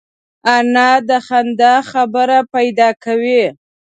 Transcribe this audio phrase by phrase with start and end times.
[0.55, 3.43] انا د خندا خبره پیدا کوي